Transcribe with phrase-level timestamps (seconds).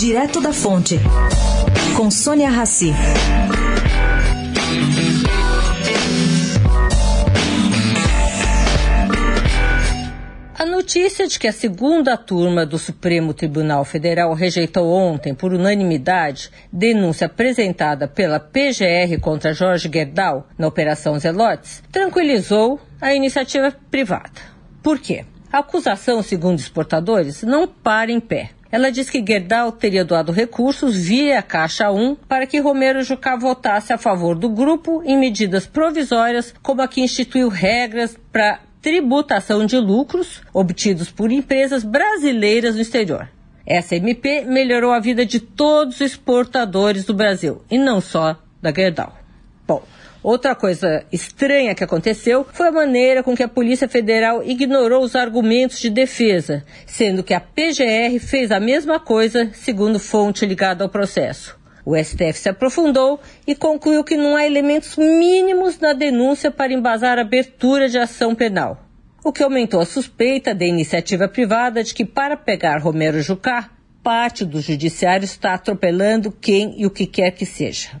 [0.00, 0.98] Direto da Fonte,
[1.94, 2.90] com Sônia Rassi.
[10.58, 16.50] A notícia de que a segunda turma do Supremo Tribunal Federal rejeitou ontem, por unanimidade,
[16.72, 24.40] denúncia apresentada pela PGR contra Jorge Gerdau na Operação Zelotes, tranquilizou a iniciativa privada.
[24.82, 25.26] Por quê?
[25.52, 28.52] A acusação, segundo exportadores, não para em pé.
[28.72, 33.92] Ela diz que Gerdau teria doado recursos via Caixa 1 para que Romero Jucá votasse
[33.92, 39.76] a favor do grupo em medidas provisórias, como a que instituiu regras para tributação de
[39.76, 43.28] lucros obtidos por empresas brasileiras no exterior.
[43.66, 48.72] Essa MP melhorou a vida de todos os exportadores do Brasil, e não só da
[48.72, 49.16] Gerdau.
[49.66, 49.82] Bom,
[50.22, 55.16] outra coisa estranha que aconteceu foi a maneira com que a Polícia Federal ignorou os
[55.16, 60.90] argumentos de defesa, sendo que a PGR fez a mesma coisa, segundo fonte ligada ao
[60.90, 61.58] processo.
[61.84, 67.18] O STF se aprofundou e concluiu que não há elementos mínimos na denúncia para embasar
[67.18, 68.86] a abertura de ação penal.
[69.24, 73.70] O que aumentou a suspeita da iniciativa privada de que, para pegar Romero Jucá,
[74.02, 78.00] parte do judiciário está atropelando quem e o que quer que seja.